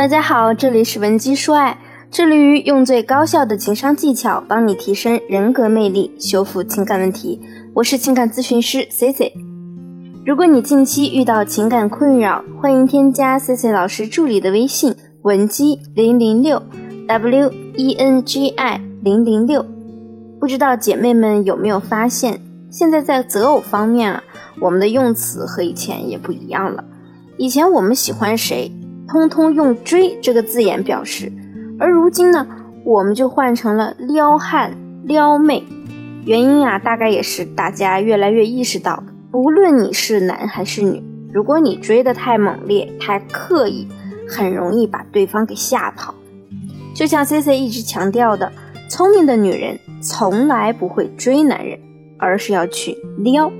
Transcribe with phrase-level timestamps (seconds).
[0.00, 1.78] 大家好，这里是文姬说爱，
[2.10, 7.38] 致力于用最高效的情商技巧帮你提升人格魅力，修复情感问题。
[7.74, 9.34] 我是情感咨询师 C C。
[10.24, 16.62] 如果你近期遇到情感困扰，欢迎添加 C C 老师助理的微信文姬零零六
[17.06, 19.66] W E N G I 零零六。
[20.40, 22.40] 不知道姐妹们有没有发现，
[22.70, 24.24] 现在在择偶方面啊，
[24.62, 26.84] 我们的用词和以前也不一样了。
[27.36, 28.72] 以前我们喜欢谁？
[29.10, 31.32] 通通用“追”这个字眼表示，
[31.80, 32.46] 而如今呢，
[32.84, 35.64] 我们就换成了撩汉、撩妹。
[36.24, 43.88] 原因啊，大概也是大家越来越意识到，不论你是男还是女，如果你追得太猛烈、太刻意，
[44.28, 46.14] 很容易把对方给吓跑。
[46.94, 48.52] 就像 C C 一直强调的，
[48.88, 51.80] 聪明的女人从来不会追男人，
[52.16, 53.50] 而是要去撩，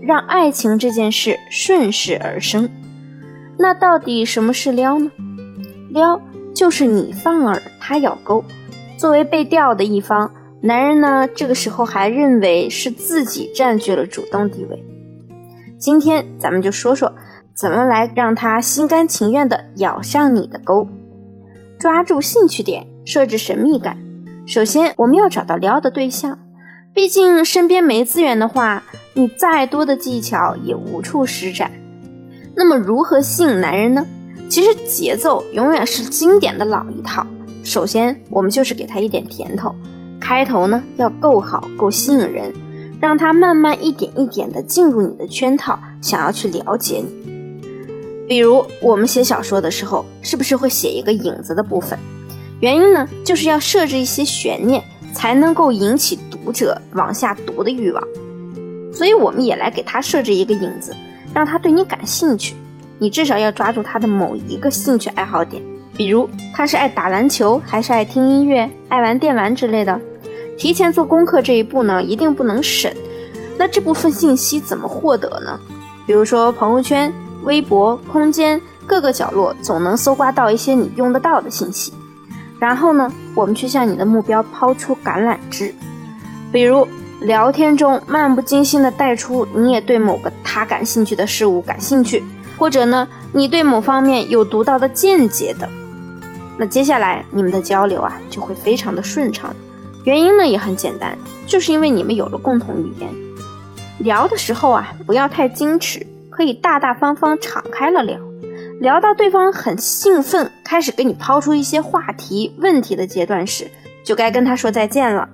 [0.00, 2.70] 让爱情这件事顺势而生。
[3.58, 5.10] 那到底什么是撩呢？
[5.90, 6.20] 撩
[6.54, 8.44] 就是你放饵，他咬钩。
[8.96, 14.84] 作为被钓的一方，男人呢，这个时候还认为是自己占据了主动地位。
[15.78, 17.12] 今天咱们就说说
[17.54, 20.88] 怎么来让他心甘情愿地咬上你的钩，
[21.78, 23.98] 抓住兴趣点，设置神秘感。
[24.46, 26.38] 首先，我们要找到撩的对象，
[26.92, 28.82] 毕竟身边没资源的话，
[29.14, 31.70] 你再多的技巧也无处施展。
[32.56, 34.06] 那么如何吸引男人呢？
[34.48, 37.26] 其实节奏永远是经典的老一套。
[37.64, 39.74] 首先，我们就是给他一点甜头，
[40.20, 42.52] 开头呢要够好，够吸引人，
[43.00, 47.24] 让他慢慢一点一点的进入你的圈套，想要去了解你。
[48.28, 51.98] 比如我们写小说的时候，是不是会写一个影子的部分？
[52.60, 54.82] 原因呢，就是要设置一些悬念，
[55.12, 58.02] 才能够引起读者往下读的欲望。
[58.92, 60.94] 所以我们也来给他设置一个影子。
[61.34, 62.54] 让他对你感兴趣，
[62.98, 65.60] 你至少要抓住他的某一个兴趣爱好点，
[65.96, 70.00] 比如他是爱打篮球，还是爱听音乐、爱玩电玩之类的。
[70.56, 72.90] 提前做功课这一步呢，一定不能省。
[73.58, 75.58] 那这部分信息怎么获得呢？
[76.06, 81.92] 比如说朋友圈、微博、空间各个角落，总能搜刮到一些你用得到的信息。
[82.60, 85.74] 然后呢，我们去向你的目标抛出橄榄枝，
[86.52, 86.86] 比如。
[87.24, 92.22] 聊天中漫不经心地带出你也对某个他感兴趣的事物感兴趣，
[92.58, 95.66] 或者呢你对某方面有独到的见解的，
[96.58, 99.56] 那接下来你们的交流啊就会非常的顺畅。
[100.04, 103.08] 原因呢也很简单，就是因为你们有了共同语言。
[104.00, 108.18] 聊的时候啊不要太矜持，可以大大方方敞开了聊。
[108.80, 113.70] 聊到对方很兴奋，开始给你抛出一些话题问题的阶段时，
[114.04, 115.26] 就该跟他说再见了。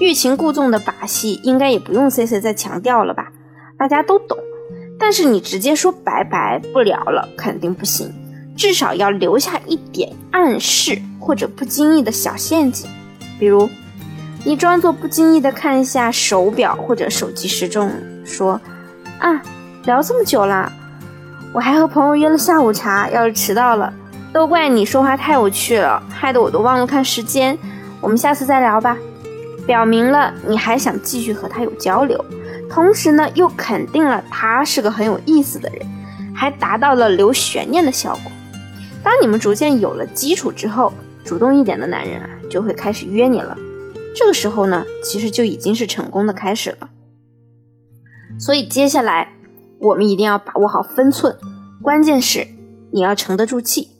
[0.00, 3.30] 欲擒故纵的把戏应该也不用 C C 再强调了吧，
[3.78, 4.38] 大家都懂。
[4.98, 8.10] 但是你直接说拜拜不聊了肯定不行，
[8.56, 12.88] 至少要留下一点暗示或者不经意的小陷阱，
[13.38, 13.68] 比如
[14.42, 17.92] 你装作不经意的看一下手表或者手机时钟，
[18.24, 18.58] 说
[19.18, 19.42] 啊
[19.84, 20.72] 聊这么久啦，
[21.52, 23.92] 我还和朋友约了下午茶，要是迟到了，
[24.32, 27.58] 都怪你说话太有趣了，害得我都忘了看时间，
[28.00, 28.96] 我们下次再聊吧。
[29.70, 32.24] 表明了你还想继续和他有交流，
[32.68, 35.86] 同时呢又肯定了他是个很有意思的人，
[36.34, 38.32] 还达到了留悬念的效果。
[39.00, 40.92] 当你们逐渐有了基础之后，
[41.24, 43.56] 主动一点的男人啊就会开始约你了。
[44.12, 46.90] 这个时候呢，其实就已经是成功的开始了。
[48.40, 49.34] 所以接下来
[49.78, 51.36] 我们一定要把握好分寸，
[51.80, 52.44] 关键是
[52.90, 53.90] 你要沉得住气。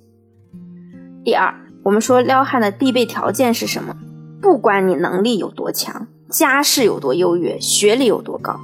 [1.25, 1.55] 第二，
[1.85, 3.95] 我们说撩汉的必备条件是什么？
[4.41, 8.59] 不管你能力有多强，家世有多优越，学历有多高，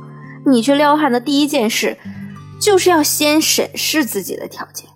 [0.47, 1.99] 你去撩汉的第一件事，
[2.61, 4.89] 就是要先审视自己的条件。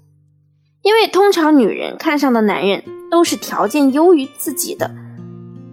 [0.82, 4.90] 因为通常女人看上的男人都是条件优于自己的。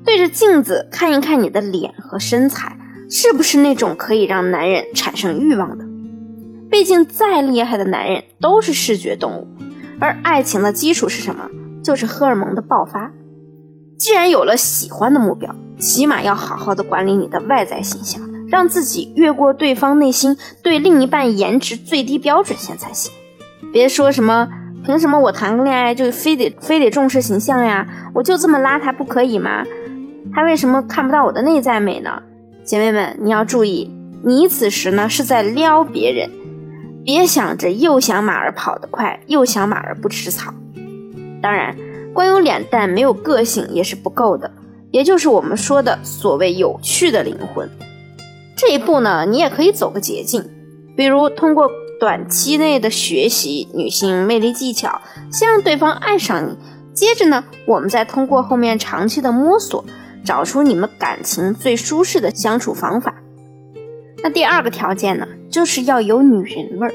[0.03, 2.78] 对着镜子看一看你的脸和身材，
[3.09, 5.85] 是不是那种可以让男人产生欲望的？
[6.69, 9.47] 毕竟再厉害的男人都是视觉动物，
[10.01, 11.49] 而爱情的基础是什么？
[11.82, 13.14] 就是荷尔蒙的爆发。
[13.97, 23.11] 既然有了喜欢的目标，起码要好好的管理你的外在形象，让自己越过对方内心对另一半颜值最低标准线才行。
[23.73, 24.47] 别说什么
[24.85, 27.88] 凭什么我谈个恋爱就非得非得重视形象呀？
[28.14, 29.64] 我就这么邋遢不可以吗？
[30.32, 32.22] 他为什么看不到我的内在美呢？
[32.64, 33.91] 姐妹们，你要注意，
[34.23, 36.29] 你此时呢是在撩别人，
[37.03, 40.53] 别想着又想马儿跑得快，又想马儿不吃草。
[41.41, 41.76] 当然。
[42.14, 44.52] 光有脸蛋没有个性也是不够的，
[44.92, 47.70] 也就是我们说的所谓有趣的灵魂。
[48.56, 50.44] 这一步呢，你也可以走个捷径，
[50.96, 51.70] 比如通过
[52.00, 55.00] 短期内的学习女性魅力技巧，
[55.32, 56.58] 先让对方爱上你。
[56.94, 59.86] 接着呢，我们再通过后面长期的摸索，
[60.26, 63.14] 找出你们感情最舒适的相处方法。
[64.24, 66.94] 那第二个条件呢，就是要有女人味儿。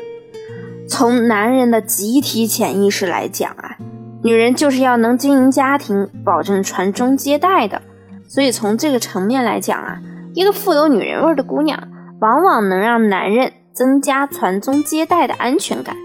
[0.88, 3.76] 从男人的集体潜意识来讲啊，
[4.24, 7.82] 女人就是要能经营家庭，保证传宗接代的。
[8.28, 10.00] 所以从这个层面来讲啊，
[10.32, 11.88] 一个富有女人味的姑娘，
[12.20, 15.96] 往往能让男人增加传宗接代的安全感。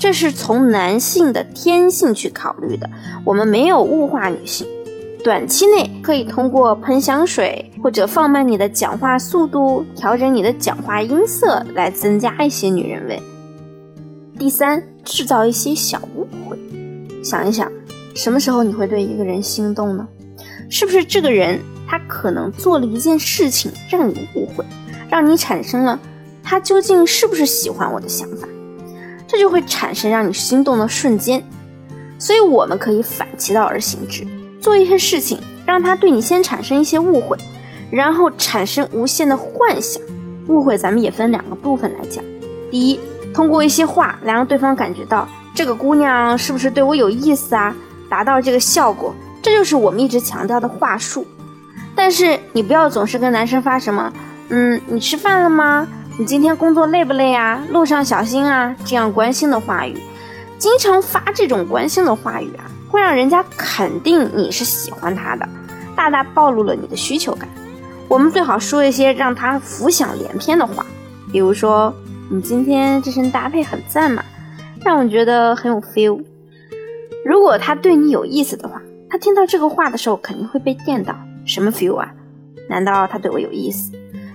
[0.00, 2.88] 这是从男性的天性去考虑的，
[3.24, 4.66] 我们没有物化女性。
[5.22, 13.22] 短期内可以通过喷香水或者放慢你的讲话速度，调整你的讲话音色来增加一些女人味。
[14.38, 16.58] 第三，制造一些小误会。
[17.22, 17.70] 想一想，
[18.14, 20.06] 什么时候你会对一个人心动呢？
[20.68, 24.64] 是不是这个人他可能做了一件事情让你误会，
[25.08, 25.98] 让你产生了
[26.42, 28.48] 他究竟是不是喜欢我的想法？
[29.26, 31.42] 这就会产生让你心动的瞬间。
[32.18, 34.26] 所以我们可以反其道而行之。
[34.60, 37.36] 做一些事情，让他对你先产生一些误会，
[37.90, 40.02] 然后产生无限的幻想。
[40.48, 42.24] 误会咱们也分两个部分来讲。
[42.70, 43.00] 第一，
[43.34, 47.74] 通过一些话来让对方感觉到这个姑娘是不是对我有意思啊，
[48.08, 51.26] 达到这个效果，这就是我们一直强调的话术。
[51.94, 54.12] 但是你不要总是跟男生发什么，
[54.48, 55.86] 嗯，你吃饭了吗？
[56.18, 57.62] 你今天工作累不累啊？
[57.70, 59.96] 路上小心啊，这样关心的话语，
[60.58, 62.64] 经常发这种关心的话语啊。
[62.88, 65.48] 会让人家肯定你是喜欢他的，
[65.96, 67.48] 大大暴露了你的需求感。
[68.06, 70.84] 我们最好说一些让他浮想联翩的话，
[71.32, 71.94] 比如说
[72.28, 74.22] 你今天这身搭配很赞嘛，
[74.84, 76.22] 让我觉得很有 feel。
[77.24, 81.16] 如果他对你有意思的话，他听到这个话的时候肯定会被电到。
[81.44, 82.12] 什么 feel 啊？
[82.68, 83.92] 难道他对我有意思？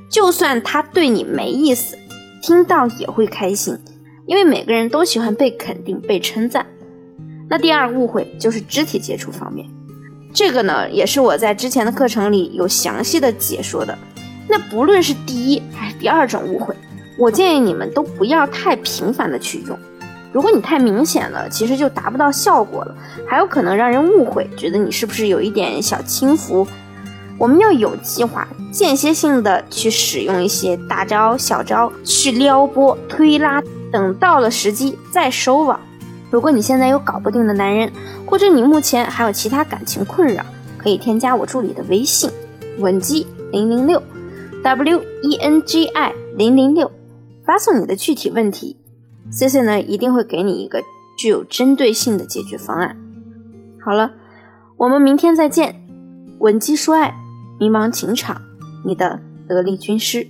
[0.10, 1.98] 就算他对你没意思，
[2.42, 3.78] 听到也会开心，
[4.26, 6.66] 因为每个人都喜欢被肯定、被称赞。
[7.50, 9.68] 那第二误会就是肢体接触方面，
[10.34, 13.98] 这个呢也是我在之前的课程里有详细的解说的。
[14.50, 16.74] 那不论是第一还是第二种误会，
[17.18, 19.78] 我建议你们都不要太频繁的去用。
[20.38, 22.96] 如果你太明显了，其实就达不到效果了，
[23.28, 26.68] 还有可能让人误会，觉得你是不是有一点小轻浮。
[27.40, 33.60] 我们要有计划、间歇性的去使用一些大招小招去撩拨、推拉，
[33.92, 35.80] 等到了时机再收网。
[36.30, 37.92] 如果你现在有搞不定的男人，
[38.28, 40.46] 或者你目前还有其他感情困扰，
[40.78, 42.30] 可以添加我助理的微信
[42.78, 44.00] 文姬零零六
[44.64, 46.92] ，W E N G I 零零六，
[47.44, 48.78] 发送你的具体问题
[49.32, 50.82] ，C C 呢一定会给你一个
[51.18, 52.96] 具有针对性的解决方案。
[53.84, 54.12] 好了，
[54.78, 55.88] 我们明天再见，
[56.40, 57.14] 稳基说爱，
[57.60, 58.42] 迷茫情场，
[58.86, 60.28] 你的得力军师。